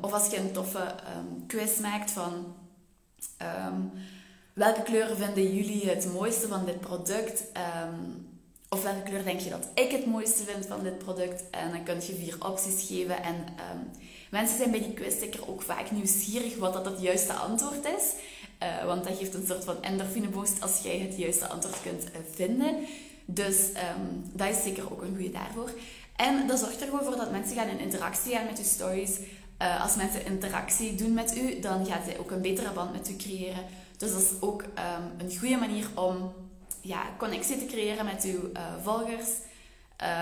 of 0.00 0.12
als 0.12 0.30
je 0.30 0.36
een 0.36 0.52
toffe 0.52 0.94
quiz 1.46 1.78
maakt 1.78 2.10
van 2.10 2.54
welke 4.52 4.82
kleuren 4.82 5.16
vinden 5.16 5.54
jullie 5.54 5.88
het 5.88 6.12
mooiste 6.12 6.48
van 6.48 6.64
dit 6.64 6.80
product? 6.80 7.44
of 8.68 8.82
welke 8.82 9.02
kleur 9.02 9.24
denk 9.24 9.40
je 9.40 9.50
dat 9.50 9.68
ik 9.74 9.90
het 9.90 10.06
mooiste 10.06 10.44
vind 10.44 10.66
van 10.66 10.82
dit 10.82 10.98
product? 10.98 11.50
En 11.50 11.70
dan 11.70 11.82
kun 11.82 11.94
je 11.94 12.14
vier 12.14 12.36
opties 12.46 12.86
geven. 12.86 13.22
En 13.22 13.36
mensen 14.30 14.56
zijn 14.56 14.70
bij 14.70 14.80
die 14.80 14.94
quiz 14.94 15.18
zeker 15.18 15.48
ook 15.48 15.62
vaak 15.62 15.90
nieuwsgierig 15.90 16.56
wat 16.56 16.72
dat 16.72 16.84
het 16.84 17.00
juiste 17.00 17.32
antwoord 17.32 17.84
is. 17.84 18.12
Uh, 18.62 18.84
want 18.84 19.04
dat 19.04 19.16
geeft 19.16 19.34
een 19.34 19.46
soort 19.46 19.64
van 19.64 19.82
endorfine 19.82 20.28
boost 20.28 20.62
als 20.62 20.80
jij 20.82 20.98
het 20.98 21.16
juiste 21.16 21.46
antwoord 21.46 21.82
kunt 21.82 22.04
uh, 22.04 22.10
vinden. 22.34 22.76
Dus 23.24 23.56
um, 23.68 24.30
dat 24.32 24.48
is 24.48 24.62
zeker 24.62 24.92
ook 24.92 25.02
een 25.02 25.14
goede 25.16 25.30
daarvoor. 25.30 25.70
En 26.16 26.46
dat 26.46 26.58
zorgt 26.58 26.80
er 26.80 26.88
gewoon 26.88 27.04
voor 27.04 27.16
dat 27.16 27.30
mensen 27.30 27.56
gaan 27.56 27.68
in 27.68 27.78
interactie 27.78 28.32
gaan 28.32 28.46
met 28.46 28.58
je 28.58 28.64
stories. 28.64 29.18
Uh, 29.62 29.82
als 29.82 29.96
mensen 29.96 30.24
interactie 30.24 30.94
doen 30.94 31.12
met 31.12 31.36
u, 31.36 31.60
dan 31.60 31.86
gaan 31.86 32.04
zij 32.04 32.18
ook 32.18 32.30
een 32.30 32.42
betere 32.42 32.72
band 32.72 32.92
met 32.92 33.08
u 33.10 33.16
creëren. 33.16 33.64
Dus 33.96 34.12
dat 34.12 34.20
is 34.20 34.30
ook 34.40 34.62
um, 34.62 35.26
een 35.26 35.38
goede 35.38 35.56
manier 35.56 35.86
om 35.94 36.32
ja, 36.80 37.02
connectie 37.18 37.58
te 37.58 37.66
creëren 37.66 38.04
met 38.04 38.24
uw 38.24 38.50
volgers. 38.82 39.28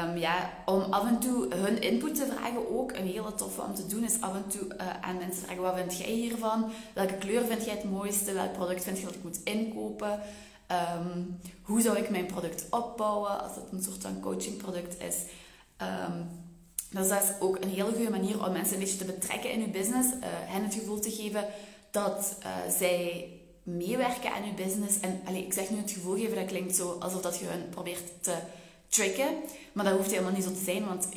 Um, 0.05 0.17
ja, 0.17 0.51
om 0.65 0.81
af 0.81 1.07
en 1.07 1.19
toe 1.19 1.55
hun 1.55 1.81
input 1.81 2.15
te 2.15 2.27
vragen 2.27 2.79
ook. 2.79 2.93
Een 2.93 3.07
hele 3.07 3.35
toffe 3.35 3.63
om 3.63 3.75
te 3.75 3.87
doen 3.87 4.05
is 4.05 4.21
af 4.21 4.35
en 4.35 4.47
toe 4.49 4.67
uh, 4.75 5.01
aan 5.01 5.17
mensen 5.17 5.43
vragen: 5.43 5.63
wat 5.63 5.77
vind 5.77 5.99
jij 5.99 6.13
hiervan? 6.13 6.71
Welke 6.95 7.15
kleur 7.15 7.47
vind 7.47 7.65
jij 7.65 7.75
het 7.75 7.91
mooiste? 7.91 8.33
Welk 8.33 8.53
product 8.53 8.85
vind 8.85 8.99
je 8.99 9.05
dat 9.05 9.15
ik 9.15 9.23
moet 9.23 9.43
inkopen? 9.45 10.21
Um, 11.01 11.41
hoe 11.63 11.81
zou 11.81 11.97
ik 11.97 12.11
mijn 12.11 12.27
product 12.27 12.67
opbouwen 12.71 13.43
als 13.43 13.55
het 13.55 13.65
een 13.73 13.83
soort 13.83 14.03
van 14.03 14.21
coachingproduct 14.21 15.03
is? 15.03 15.17
Um, 15.83 16.45
Dus 16.91 17.09
dat 17.09 17.23
is 17.23 17.31
ook 17.41 17.57
een 17.61 17.69
hele 17.69 17.93
goede 17.93 18.11
manier 18.11 18.45
om 18.45 18.53
mensen 18.53 18.75
een 18.75 18.81
beetje 18.81 18.97
te 18.97 19.05
betrekken 19.05 19.51
in 19.51 19.61
je 19.61 19.69
business. 19.69 20.09
Uh, 20.09 20.23
hen 20.23 20.63
het 20.65 20.75
gevoel 20.75 21.01
te 21.01 21.11
geven 21.11 21.45
dat 21.91 22.37
uh, 22.43 22.73
zij 22.79 23.31
meewerken 23.63 24.33
aan 24.33 24.45
je 24.45 24.53
business. 24.53 25.01
En 25.01 25.21
allez, 25.25 25.45
ik 25.45 25.53
zeg 25.53 25.71
nu 25.71 25.77
het 25.77 25.91
gevoel 25.91 26.15
geven, 26.15 26.37
dat 26.37 26.47
klinkt 26.47 26.77
zo 26.77 26.97
alsof 27.01 27.21
dat 27.21 27.39
je 27.39 27.47
hen 27.47 27.69
probeert 27.69 28.23
te 28.23 28.35
tricken. 28.89 29.35
Maar 29.73 29.85
dat 29.85 29.97
hoeft 29.97 30.11
helemaal 30.11 30.33
niet 30.33 30.45
zo 30.45 30.53
te 30.53 30.65
zijn, 30.65 30.87
want 30.87 31.09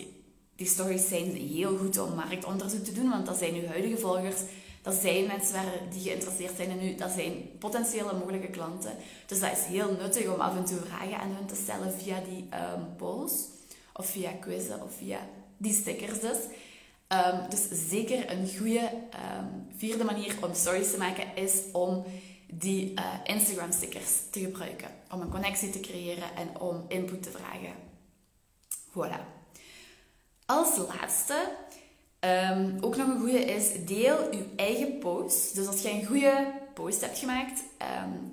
die 0.56 0.68
stories 0.68 1.08
zijn 1.08 1.36
heel 1.36 1.78
goed 1.78 1.98
om 1.98 2.16
marktonderzoek 2.16 2.84
te 2.84 2.94
doen. 2.94 3.10
Want 3.10 3.26
dat 3.26 3.38
zijn 3.38 3.56
uw 3.56 3.66
huidige 3.66 3.98
volgers. 3.98 4.42
Dat 4.82 4.94
zijn 4.94 5.28
mensen 5.28 5.54
waar, 5.54 5.72
die 5.92 6.02
geïnteresseerd 6.02 6.56
zijn 6.56 6.70
in 6.70 6.88
u. 6.88 6.96
Dat 6.96 7.12
zijn 7.12 7.34
potentiële 7.60 8.14
mogelijke 8.14 8.48
klanten. 8.48 8.92
Dus 9.26 9.40
dat 9.40 9.52
is 9.52 9.64
heel 9.64 9.92
nuttig 9.92 10.28
om 10.28 10.40
af 10.40 10.56
en 10.56 10.66
toe 10.66 10.80
vragen 10.88 11.18
aan 11.18 11.36
hen 11.36 11.46
te 11.46 11.56
stellen 11.56 11.94
via 11.94 12.22
die 12.30 12.48
um, 12.54 12.96
polls. 12.98 13.34
Of 13.94 14.06
via 14.06 14.32
quizzen 14.32 14.84
of 14.84 14.92
via 14.98 15.20
die 15.58 15.74
stickers 15.74 16.20
dus. 16.20 16.38
Um, 17.08 17.50
dus 17.50 17.90
zeker 17.90 18.32
een 18.32 18.50
goede 18.58 18.92
um, 18.92 19.68
vierde 19.78 20.04
manier 20.04 20.36
om 20.42 20.54
stories 20.54 20.92
te 20.92 20.98
maken 20.98 21.36
is 21.36 21.54
om 21.72 22.04
die 22.52 22.94
uh, 22.94 23.04
Instagram 23.24 23.72
stickers 23.72 24.12
te 24.32 24.40
gebruiken. 24.40 24.90
Om 25.12 25.22
een 25.22 25.30
connectie 25.30 25.70
te 25.70 25.80
creëren 25.80 26.36
en 26.36 26.60
om 26.60 26.86
input 26.88 27.24
te 27.24 27.32
vragen. 27.32 27.74
Voilà. 28.90 29.38
Als 30.46 30.78
laatste, 30.78 31.52
um, 32.20 32.78
ook 32.82 32.96
nog 32.96 33.08
een 33.08 33.20
goede 33.20 33.46
is, 33.46 33.86
deel 33.86 34.34
je 34.34 34.46
eigen 34.56 34.98
post. 34.98 35.56
Dus 35.56 35.68
als 35.68 35.82
jij 35.82 35.94
een 35.94 36.06
goede 36.06 36.52
post 36.74 37.02
hebt 37.02 37.18
gemaakt 37.18 37.64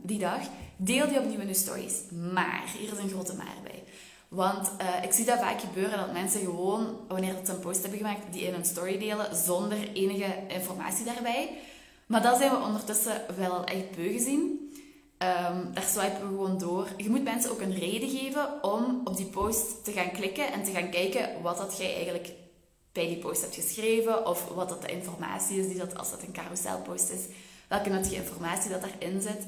die 0.02 0.18
dag, 0.18 0.40
deel 0.76 1.08
die 1.08 1.18
opnieuw 1.18 1.40
in 1.40 1.48
je 1.48 1.54
stories. 1.54 1.94
Maar, 2.32 2.64
hier 2.78 2.92
is 2.92 2.98
een 2.98 3.08
grote 3.08 3.34
maar 3.34 3.56
bij. 3.62 3.82
Want 4.28 4.70
uh, 4.80 5.04
ik 5.04 5.12
zie 5.12 5.24
dat 5.24 5.38
vaak 5.38 5.60
gebeuren 5.60 5.98
dat 5.98 6.12
mensen 6.12 6.40
gewoon, 6.40 6.96
wanneer 7.08 7.34
ze 7.44 7.52
een 7.52 7.58
post 7.58 7.80
hebben 7.80 7.98
gemaakt, 7.98 8.32
die 8.32 8.42
in 8.42 8.54
een 8.54 8.64
story 8.64 8.98
delen 8.98 9.36
zonder 9.36 9.92
enige 9.92 10.34
informatie 10.48 11.04
daarbij. 11.04 11.58
Maar 12.06 12.22
dat 12.22 12.38
zijn 12.38 12.50
we 12.50 12.56
ondertussen 12.66 13.22
wel 13.36 13.64
echt 13.64 13.96
beu 13.96 14.12
gezien. 14.12 14.70
Um, 15.18 15.72
daar 15.72 15.86
swipen 15.86 16.20
we 16.20 16.26
gewoon 16.26 16.58
door. 16.58 16.88
Je 16.96 17.10
moet 17.10 17.24
mensen 17.24 17.50
ook 17.50 17.60
een 17.60 17.78
reden 17.78 18.08
geven 18.08 18.62
om 18.64 19.00
op 19.04 19.16
die 19.16 19.26
post 19.26 19.84
te 19.84 19.92
gaan 19.92 20.10
klikken 20.10 20.52
en 20.52 20.62
te 20.62 20.70
gaan 20.70 20.90
kijken 20.90 21.42
wat 21.42 21.56
dat 21.56 21.78
jij 21.78 21.94
eigenlijk 21.94 22.32
bij 22.92 23.06
die 23.06 23.18
post 23.18 23.40
hebt 23.40 23.54
geschreven 23.54 24.26
of 24.26 24.48
wat 24.54 24.68
dat 24.68 24.82
de 24.82 24.92
informatie 24.92 25.60
is 25.60 25.66
die 25.66 25.78
dat, 25.78 25.98
als 25.98 26.10
dat 26.10 26.22
een 26.22 26.32
carouselpost 26.32 27.10
is, 27.10 27.20
welke 27.68 27.88
nuttige 27.88 28.14
informatie 28.14 28.70
dat 28.70 28.80
daarin 28.80 29.22
zit. 29.22 29.46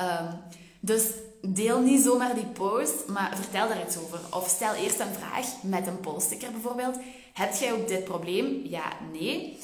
Um, 0.00 0.40
dus 0.80 1.04
deel 1.40 1.80
niet 1.80 2.02
zomaar 2.02 2.34
die 2.34 2.46
post, 2.46 3.08
maar 3.08 3.36
vertel 3.36 3.68
daar 3.68 3.86
iets 3.86 3.96
over. 3.96 4.20
Of 4.30 4.48
stel 4.48 4.74
eerst 4.74 5.00
een 5.00 5.14
vraag 5.18 5.46
met 5.62 5.86
een 5.86 6.00
poststicker 6.00 6.50
bijvoorbeeld. 6.50 6.96
Heb 7.32 7.54
jij 7.54 7.72
ook 7.72 7.88
dit 7.88 8.04
probleem? 8.04 8.60
Ja, 8.64 8.92
nee. 9.12 9.58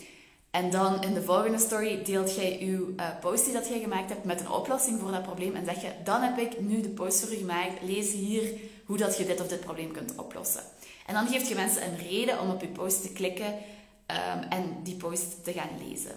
En 0.50 0.70
dan 0.70 1.02
in 1.02 1.14
de 1.14 1.22
volgende 1.22 1.58
story 1.58 2.02
deelt 2.02 2.34
jij 2.34 2.58
je 2.58 2.94
uh, 2.96 3.04
post 3.20 3.44
die 3.44 3.52
dat 3.52 3.68
jij 3.68 3.80
gemaakt 3.80 4.08
hebt 4.08 4.24
met 4.24 4.40
een 4.40 4.50
oplossing 4.50 5.00
voor 5.00 5.10
dat 5.10 5.22
probleem. 5.22 5.54
En 5.54 5.64
zeg 5.64 5.82
je, 5.82 5.92
dan 6.04 6.22
heb 6.22 6.38
ik 6.38 6.60
nu 6.60 6.80
de 6.80 6.88
post 6.88 7.20
voor 7.20 7.30
je 7.30 7.36
gemaakt. 7.36 7.82
Lees 7.82 8.12
hier 8.12 8.52
hoe 8.84 8.96
dat 8.96 9.16
je 9.16 9.24
dit 9.24 9.40
of 9.40 9.48
dit 9.48 9.60
probleem 9.60 9.92
kunt 9.92 10.16
oplossen. 10.16 10.62
En 11.06 11.14
dan 11.14 11.26
geeft 11.26 11.48
je 11.48 11.54
mensen 11.54 11.82
een 11.84 11.98
reden 12.08 12.40
om 12.40 12.50
op 12.50 12.60
je 12.60 12.68
post 12.68 13.02
te 13.02 13.12
klikken 13.12 13.46
um, 13.46 14.42
en 14.48 14.76
die 14.82 14.96
post 14.96 15.44
te 15.44 15.52
gaan 15.52 15.88
lezen. 15.88 16.12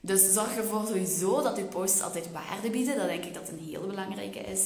Dus 0.00 0.32
zorg 0.32 0.56
ervoor 0.56 0.86
sowieso 0.86 1.42
dat 1.42 1.56
je 1.56 1.64
posts 1.64 2.02
altijd 2.02 2.28
waarde 2.32 2.70
bieden. 2.70 2.96
Dat 2.96 3.08
denk 3.08 3.24
ik 3.24 3.34
dat 3.34 3.48
een 3.48 3.66
hele 3.66 3.86
belangrijke 3.86 4.38
is. 4.38 4.60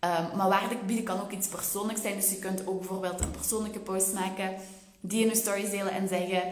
Um, 0.00 0.36
maar 0.36 0.48
waarde 0.48 0.76
bieden 0.86 1.04
kan 1.04 1.20
ook 1.20 1.32
iets 1.32 1.48
persoonlijks 1.48 2.02
zijn. 2.02 2.16
Dus 2.16 2.30
je 2.30 2.38
kunt 2.38 2.66
ook 2.66 2.78
bijvoorbeeld 2.78 3.20
een 3.20 3.30
persoonlijke 3.30 3.78
post 3.78 4.12
maken 4.12 4.54
die 5.00 5.22
in 5.22 5.28
je 5.28 5.36
stories 5.36 5.70
delen 5.70 5.92
en 5.92 6.08
zeggen 6.08 6.42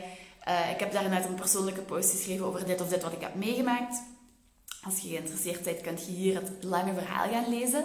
uh, 0.49 0.71
ik 0.71 0.81
heb 0.81 0.93
daarnet 0.93 1.25
een 1.25 1.35
persoonlijke 1.35 1.81
post 1.81 2.11
geschreven 2.11 2.47
over 2.47 2.67
dit 2.67 2.81
of 2.81 2.89
dit 2.89 3.03
wat 3.03 3.13
ik 3.13 3.21
heb 3.21 3.35
meegemaakt. 3.35 4.03
Als 4.83 4.99
je 4.99 5.09
geïnteresseerd 5.09 5.63
bent, 5.63 5.81
kunt 5.81 6.07
je 6.07 6.13
hier 6.13 6.35
het 6.35 6.65
lange 6.65 6.95
verhaal 6.95 7.29
gaan 7.31 7.49
lezen. 7.49 7.85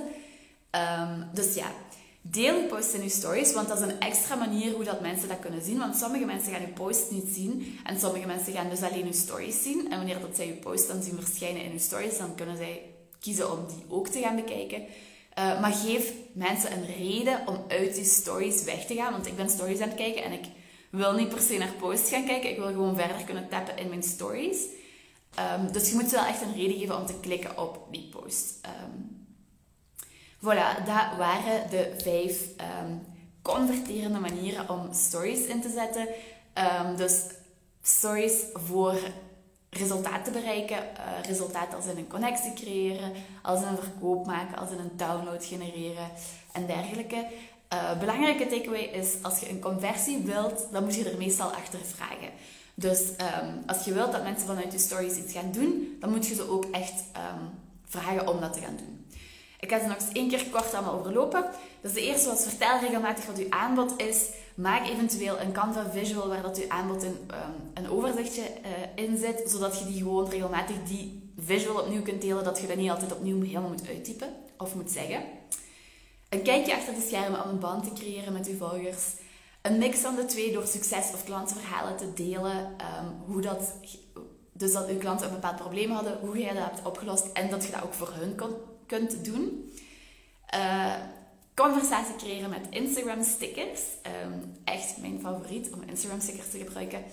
Um, 0.71 1.29
dus 1.33 1.53
ja, 1.53 1.71
deel 2.21 2.61
je 2.61 2.67
post 2.67 2.93
in 2.93 3.03
je 3.03 3.09
stories, 3.09 3.53
want 3.53 3.67
dat 3.67 3.79
is 3.79 3.83
een 3.83 3.99
extra 3.99 4.35
manier 4.35 4.73
hoe 4.73 4.83
dat 4.83 5.01
mensen 5.01 5.27
dat 5.27 5.39
kunnen 5.39 5.63
zien. 5.63 5.77
Want 5.77 5.95
sommige 5.95 6.25
mensen 6.25 6.51
gaan 6.51 6.61
je 6.61 6.67
post 6.67 7.11
niet 7.11 7.27
zien 7.33 7.79
en 7.83 7.99
sommige 7.99 8.27
mensen 8.27 8.53
gaan 8.53 8.69
dus 8.69 8.81
alleen 8.81 9.05
je 9.05 9.13
stories 9.13 9.63
zien. 9.63 9.91
En 9.91 9.97
wanneer 9.97 10.19
dat 10.19 10.35
zij 10.35 10.47
je 10.47 10.53
post 10.53 10.87
dan 10.87 11.03
zien 11.03 11.19
verschijnen 11.21 11.63
in 11.63 11.71
je 11.71 11.79
stories, 11.79 12.17
dan 12.17 12.35
kunnen 12.35 12.57
zij 12.57 12.81
kiezen 13.19 13.51
om 13.51 13.67
die 13.67 13.83
ook 13.87 14.07
te 14.07 14.19
gaan 14.19 14.35
bekijken. 14.35 14.81
Uh, 14.81 15.61
maar 15.61 15.71
geef 15.71 16.13
mensen 16.33 16.71
een 16.71 16.85
reden 16.85 17.47
om 17.47 17.65
uit 17.67 17.95
die 17.95 18.05
stories 18.05 18.63
weg 18.63 18.85
te 18.85 18.95
gaan. 18.95 19.11
Want 19.11 19.27
ik 19.27 19.35
ben 19.35 19.49
stories 19.49 19.79
aan 19.79 19.87
het 19.87 19.97
kijken 19.97 20.23
en 20.23 20.31
ik 20.31 20.45
wil 20.89 21.13
niet 21.13 21.29
per 21.29 21.41
se 21.41 21.57
naar 21.57 21.73
posts 21.79 22.09
gaan 22.09 22.25
kijken. 22.25 22.49
Ik 22.49 22.57
wil 22.57 22.67
gewoon 22.67 22.95
verder 22.95 23.23
kunnen 23.23 23.49
tappen 23.49 23.77
in 23.77 23.89
mijn 23.89 24.03
stories. 24.03 24.57
Um, 25.59 25.71
dus 25.71 25.89
je 25.89 25.95
moet 25.95 26.11
wel 26.11 26.25
echt 26.25 26.41
een 26.41 26.55
reden 26.55 26.77
geven 26.77 26.97
om 26.97 27.05
te 27.05 27.19
klikken 27.19 27.57
op 27.57 27.87
die 27.91 28.09
post. 28.09 28.59
Um, 28.65 29.25
voilà, 30.39 30.85
dat 30.85 31.17
waren 31.17 31.69
de 31.69 31.93
vijf 32.03 32.41
um, 32.81 33.05
converterende 33.41 34.19
manieren 34.19 34.69
om 34.69 34.93
stories 34.93 35.45
in 35.45 35.61
te 35.61 35.69
zetten. 35.69 36.07
dus 36.97 37.23
stories 37.81 38.43
voor 38.53 38.99
resultaat 39.69 40.25
te 40.25 40.31
bereiken. 40.31 40.77
Uh, 40.77 41.23
resultaat 41.23 41.75
als 41.75 41.85
in 41.85 41.97
een 41.97 42.07
connectie 42.07 42.53
creëren, 42.53 43.11
als 43.41 43.61
in 43.61 43.67
een 43.67 43.77
verkoop 43.77 44.25
maken, 44.25 44.57
als 44.57 44.71
in 44.71 44.79
een 44.79 44.97
download 44.97 45.45
genereren 45.45 46.09
en 46.51 46.65
dergelijke. 46.65 47.27
Uh, 47.73 47.99
belangrijke 47.99 48.47
takeaway 48.47 48.81
is, 48.83 49.13
als 49.21 49.39
je 49.39 49.49
een 49.49 49.59
conversie 49.59 50.17
wilt, 50.17 50.67
dan 50.71 50.83
moet 50.83 50.95
je 50.95 51.09
er 51.09 51.17
meestal 51.17 51.51
achter 51.51 51.79
vragen. 51.95 52.29
Dus 52.73 52.99
um, 53.01 53.63
als 53.65 53.85
je 53.85 53.93
wilt 53.93 54.11
dat 54.11 54.23
mensen 54.23 54.47
vanuit 54.47 54.71
je 54.71 54.77
stories 54.77 55.15
iets 55.15 55.33
gaan 55.33 55.51
doen, 55.51 55.97
dan 55.99 56.09
moet 56.09 56.27
je 56.27 56.35
ze 56.35 56.49
ook 56.49 56.65
echt 56.71 57.03
um, 57.15 57.49
vragen 57.85 58.27
om 58.27 58.39
dat 58.39 58.53
te 58.53 58.59
gaan 58.59 58.77
doen. 58.77 59.05
Ik 59.59 59.71
ga 59.71 59.79
ze 59.79 59.85
nog 59.85 59.95
eens 59.95 60.11
één 60.11 60.29
keer 60.29 60.45
kort 60.51 60.73
allemaal 60.73 60.99
overlopen. 60.99 61.45
Dus 61.81 61.93
de 61.93 62.01
eerste 62.01 62.29
was 62.29 62.43
vertel 62.43 62.79
regelmatig 62.79 63.25
wat 63.25 63.37
uw 63.37 63.49
aanbod 63.49 63.93
is. 63.97 64.29
Maak 64.55 64.87
eventueel 64.87 65.39
een 65.39 65.51
Canva 65.51 65.89
visual 65.91 66.27
waar 66.27 66.41
dat 66.41 66.57
uw 66.57 66.69
aanbod 66.69 67.03
in 67.03 67.17
um, 67.31 67.71
een 67.73 67.89
overzichtje 67.89 68.41
uh, 68.41 69.03
in 69.05 69.17
zit, 69.17 69.43
zodat 69.49 69.79
je 69.79 69.85
die 69.85 69.97
gewoon 69.97 70.29
regelmatig 70.29 70.75
die 70.87 71.31
visual 71.37 71.81
opnieuw 71.81 72.01
kunt 72.01 72.21
delen, 72.21 72.43
dat 72.43 72.59
je 72.59 72.67
dat 72.67 72.77
niet 72.77 72.89
altijd 72.89 73.13
opnieuw 73.13 73.41
helemaal 73.41 73.69
moet 73.69 73.87
uittypen 73.87 74.27
of 74.57 74.75
moet 74.75 74.91
zeggen. 74.91 75.23
Een 76.29 76.41
kijkje 76.41 76.75
achter 76.75 76.93
de 76.93 77.05
schermen 77.07 77.43
om 77.43 77.49
een 77.49 77.59
band 77.59 77.83
te 77.83 78.01
creëren 78.01 78.33
met 78.33 78.47
uw 78.47 78.57
volgers. 78.57 79.03
Een 79.61 79.77
mix 79.77 79.99
van 79.99 80.15
de 80.15 80.25
twee 80.25 80.51
door 80.51 80.67
succes- 80.67 81.13
of 81.13 81.23
klantverhalen 81.23 81.97
te 81.97 82.13
delen. 82.13 82.57
Um, 82.57 83.21
hoe 83.25 83.41
dat, 83.41 83.73
dus 84.51 84.73
dat 84.73 84.87
uw 84.87 84.97
klanten 84.97 85.27
een 85.27 85.33
bepaald 85.33 85.55
probleem 85.55 85.91
hadden, 85.91 86.17
hoe 86.19 86.39
jij 86.39 86.53
dat 86.53 86.63
hebt 86.63 86.85
opgelost 86.85 87.25
en 87.33 87.49
dat 87.49 87.65
je 87.65 87.71
dat 87.71 87.83
ook 87.83 87.93
voor 87.93 88.13
hun 88.13 88.35
kunt 88.85 89.25
doen. 89.25 89.73
Uh, 90.55 90.93
conversatie 91.55 92.15
creëren 92.15 92.49
met 92.49 92.67
Instagram 92.69 93.23
stickers. 93.23 93.81
Um, 94.23 94.55
echt 94.63 94.97
mijn 94.97 95.19
favoriet 95.21 95.69
om 95.73 95.81
Instagram 95.89 96.21
stickers 96.21 96.49
te 96.49 96.57
gebruiken. 96.57 97.03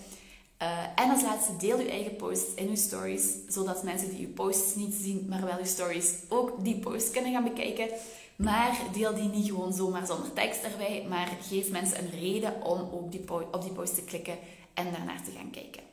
Uh, 0.61 0.83
en 0.95 1.09
als 1.09 1.21
laatste, 1.21 1.57
deel 1.57 1.77
uw 1.77 1.87
eigen 1.87 2.15
posts 2.15 2.53
in 2.53 2.67
uw 2.67 2.75
stories, 2.75 3.33
zodat 3.47 3.83
mensen 3.83 4.09
die 4.09 4.27
uw 4.27 4.33
posts 4.33 4.75
niet 4.75 4.93
zien, 4.93 5.25
maar 5.29 5.45
wel 5.45 5.57
uw 5.59 5.65
stories, 5.65 6.13
ook 6.29 6.63
die 6.63 6.79
posts 6.79 7.11
kunnen 7.11 7.31
gaan 7.31 7.43
bekijken. 7.43 7.89
Maar 8.35 8.77
deel 8.93 9.13
die 9.13 9.29
niet 9.29 9.47
gewoon 9.47 9.73
zomaar 9.73 10.05
zonder 10.05 10.33
tekst 10.33 10.63
erbij, 10.63 11.05
maar 11.09 11.37
geef 11.41 11.69
mensen 11.69 11.99
een 11.99 12.19
reden 12.19 12.63
om 12.63 12.79
op 12.79 13.11
die, 13.11 13.31
op 13.51 13.61
die 13.61 13.71
post 13.71 13.95
te 13.95 14.03
klikken 14.03 14.37
en 14.73 14.91
daarnaar 14.91 15.23
te 15.23 15.31
gaan 15.31 15.49
kijken. 15.51 15.83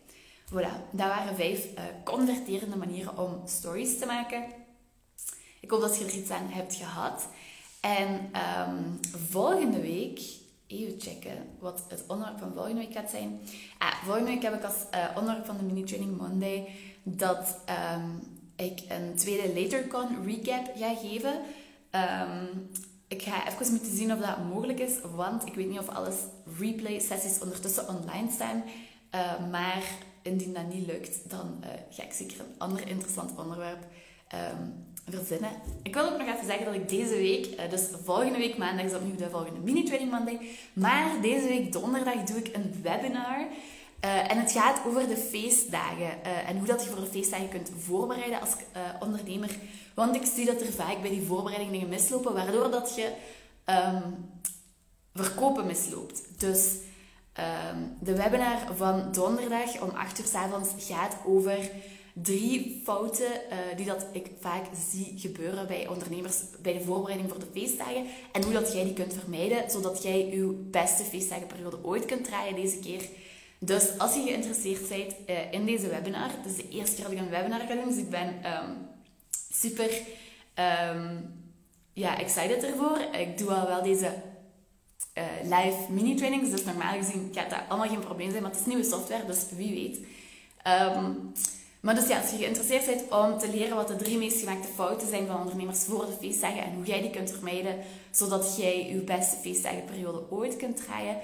Voilà, 0.51 0.91
dat 0.91 1.09
waren 1.09 1.37
vijf 1.37 1.65
uh, 1.65 1.83
converterende 2.05 2.77
manieren 2.77 3.19
om 3.19 3.41
stories 3.45 3.99
te 3.99 4.07
maken. 4.07 4.45
Ik 5.61 5.71
hoop 5.71 5.81
dat 5.81 5.99
je 5.99 6.05
er 6.05 6.15
iets 6.15 6.31
aan 6.31 6.49
hebt 6.49 6.75
gehad. 6.75 7.29
En 7.81 8.31
um, 8.69 9.01
volgende 9.31 9.81
week, 9.81 10.21
even 10.67 11.01
checken 11.01 11.47
wat 11.59 11.85
het 11.89 12.05
onderwerp 12.07 12.39
van 12.39 12.53
volgende 12.55 12.81
week 12.81 12.93
gaat 12.93 13.11
zijn. 13.11 13.41
Ah, 13.79 13.95
volgende 14.05 14.31
week 14.31 14.43
heb 14.43 14.55
ik 14.55 14.65
als 14.65 14.75
uh, 14.95 15.17
onderwerp 15.17 15.47
van 15.47 15.57
de 15.57 15.65
Mini 15.65 15.85
Training 15.85 16.17
Monday 16.17 16.69
dat 17.03 17.59
um, 17.95 18.21
ik 18.57 18.81
een 18.89 19.15
tweede 19.17 19.61
LaterCon 19.61 20.25
recap 20.25 20.71
ga 20.77 20.95
geven. 20.95 21.41
Um, 21.95 22.71
ik 23.09 23.23
ga 23.23 23.49
even 23.49 23.73
moeten 23.73 23.97
zien 23.97 24.13
of 24.13 24.19
dat 24.19 24.45
mogelijk 24.53 24.79
is, 24.79 24.93
want 25.15 25.47
ik 25.47 25.55
weet 25.55 25.69
niet 25.69 25.79
of 25.79 25.89
alles 25.89 26.15
replay-sessies 26.59 27.41
ondertussen 27.41 27.89
online 27.89 28.31
staan. 28.31 28.65
Uh, 29.15 29.51
maar 29.51 29.83
indien 30.23 30.53
dat 30.53 30.73
niet 30.73 30.87
lukt, 30.87 31.31
dan 31.31 31.57
uh, 31.61 31.69
ga 31.91 32.03
ik 32.03 32.13
zeker 32.13 32.41
een 32.41 32.55
ander 32.59 32.89
interessant 32.89 33.39
onderwerp 33.39 33.87
um, 34.35 34.85
verzinnen. 35.09 35.51
Ik 35.83 35.95
wil 35.95 36.13
ook 36.13 36.19
nog 36.19 36.29
even 36.29 36.47
zeggen 36.47 36.65
dat 36.65 36.75
ik 36.75 36.89
deze 36.89 37.15
week, 37.15 37.47
uh, 37.47 37.71
dus 37.71 37.89
volgende 38.05 38.39
week 38.39 38.57
maandag 38.57 38.85
is 38.85 38.95
opnieuw 38.95 39.17
de 39.17 39.31
volgende 39.31 39.61
mini-training 39.61 40.11
Monday, 40.11 40.39
maar 40.73 41.21
deze 41.23 41.49
week 41.49 41.73
donderdag 41.73 42.23
doe 42.23 42.39
ik 42.39 42.57
een 42.57 42.83
webinar 42.83 43.47
uh, 44.05 44.31
en 44.31 44.39
het 44.39 44.53
gaat 44.53 44.81
over 44.87 45.09
de 45.09 45.17
feestdagen 45.17 46.19
uh, 46.27 46.49
en 46.49 46.59
hoe 46.59 46.67
dat 46.67 46.85
je 46.85 46.91
voor 46.91 47.01
de 47.01 47.11
feestdagen 47.11 47.49
kunt 47.49 47.71
voorbereiden 47.79 48.41
als 48.41 48.51
uh, 48.51 48.83
ondernemer. 49.01 49.51
Want 49.95 50.17
ik 50.17 50.25
zie 50.35 50.47
dat 50.47 50.61
er 50.61 50.73
vaak 50.73 51.01
bij 51.01 51.11
die 51.11 51.27
voorbereidingen 51.27 51.73
dingen 51.73 51.89
mislopen, 51.89 52.35
waardoor 52.35 52.71
dat 52.71 52.95
je 52.97 53.13
um, 53.67 54.31
verkopen 55.15 55.67
misloopt. 55.67 56.41
Dus 56.41 56.75
Ehm, 57.33 57.79
de 58.01 58.17
webinar 58.17 58.77
van 58.77 59.13
donderdag 59.13 59.81
om 59.81 59.91
8 59.91 60.19
uur 60.19 60.27
s 60.27 60.35
avonds 60.35 60.69
gaat 60.79 61.17
over 61.27 61.71
drie 62.15 62.83
fouten 62.85 63.31
die 63.77 63.87
dat 63.87 64.07
ik 64.13 64.31
vaak 64.41 64.65
zie 64.91 65.15
gebeuren 65.17 65.67
bij 65.67 65.89
ondernemers 65.89 66.37
bij 66.63 66.73
de 66.73 66.85
voorbereiding 66.85 67.31
voor 67.31 67.41
de 67.41 67.47
feestdagen. 67.53 68.07
En 68.33 68.43
hoe 68.43 68.53
dat 68.53 68.73
jij 68.73 68.85
die 68.85 68.93
kunt 68.93 69.15
vermijden, 69.15 69.71
zodat 69.71 70.03
jij 70.03 70.27
je 70.27 70.67
beste 70.71 71.03
feestdagenperiode 71.03 71.85
ooit 71.85 72.05
kunt 72.05 72.25
draaien 72.25 72.55
deze 72.55 72.79
keer. 72.79 73.09
Dus 73.65 73.99
als 73.99 74.15
je 74.15 74.23
geïnteresseerd 74.23 74.89
bent 74.89 75.15
uh, 75.27 75.53
in 75.53 75.67
deze 75.67 75.89
webinar, 75.89 76.31
het 76.43 76.53
is 76.53 76.57
de 76.57 76.69
eerste 76.69 76.95
keer 76.95 77.05
dat 77.05 77.13
ik 77.13 77.19
een 77.19 77.29
webinar 77.29 77.61
ga 77.61 77.75
doen, 77.75 77.89
dus 77.89 77.97
ik 77.97 78.11
ben 78.11 78.29
um, 78.29 78.77
super 79.53 79.91
um, 80.95 81.35
ja, 81.93 82.19
excited 82.19 82.65
ervoor. 82.65 82.99
Ik 83.13 83.39
doe 83.39 83.51
al 83.51 83.67
wel 83.67 83.83
deze 83.83 84.13
uh, 85.15 85.25
live 85.43 85.93
mini-trainings, 85.93 86.51
dus 86.51 86.65
normaal 86.65 86.97
gezien 86.97 87.31
gaat 87.33 87.51
dat 87.51 87.59
allemaal 87.69 87.89
geen 87.89 87.99
probleem 87.99 88.31
zijn, 88.31 88.43
maar 88.43 88.51
het 88.51 88.61
is 88.61 88.67
nieuwe 88.67 88.85
software, 88.85 89.27
dus 89.27 89.45
wie 89.57 89.75
weet. 89.75 89.99
Um, 90.97 91.33
maar 91.81 91.95
dus 91.95 92.09
ja, 92.09 92.21
als 92.21 92.31
je 92.31 92.37
geïnteresseerd 92.37 92.87
bent 92.87 93.03
om 93.11 93.39
te 93.39 93.51
leren 93.51 93.77
wat 93.77 93.89
de 93.89 93.97
drie 93.97 94.19
meest 94.19 94.39
gemaakte 94.39 94.69
fouten 94.75 95.09
zijn 95.09 95.27
van 95.27 95.41
ondernemers 95.41 95.85
voor 95.85 96.07
de 96.07 96.17
feestdagen 96.21 96.65
en 96.65 96.75
hoe 96.75 96.85
jij 96.85 97.01
die 97.01 97.11
kunt 97.11 97.31
vermijden, 97.31 97.77
zodat 98.11 98.57
jij 98.57 98.89
je 98.89 99.01
beste 99.01 99.37
feestdagenperiode 99.37 100.31
ooit 100.31 100.57
kunt 100.57 100.77
draaien, 100.77 101.17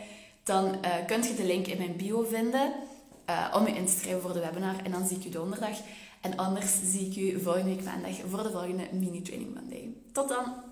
dan 0.48 0.64
uh, 0.64 1.06
kunt 1.06 1.26
je 1.26 1.34
de 1.34 1.44
link 1.44 1.66
in 1.66 1.78
mijn 1.78 1.96
bio 1.96 2.22
vinden 2.22 2.72
uh, 3.30 3.54
om 3.56 3.66
je 3.66 3.72
in 3.72 3.86
te 3.86 3.92
schrijven 3.92 4.22
voor 4.22 4.32
de 4.32 4.40
webinar. 4.40 4.74
En 4.84 4.90
dan 4.90 5.06
zie 5.06 5.16
ik 5.16 5.22
je 5.22 5.30
donderdag. 5.30 5.78
En 6.20 6.36
anders 6.36 6.72
zie 6.84 7.06
ik 7.06 7.12
je 7.12 7.40
volgende 7.40 7.74
week 7.74 7.84
maandag 7.84 8.16
voor 8.28 8.42
de 8.42 8.50
volgende 8.50 8.88
mini-training 8.92 9.54
Monday. 9.54 9.94
Tot 10.12 10.28
dan! 10.28 10.67